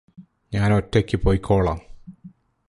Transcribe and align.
ഞാൻ 0.53 0.73
ഒറ്റയ്ക്ക് 0.73 1.17
പൊയ്ക്കോളാം. 1.17 1.79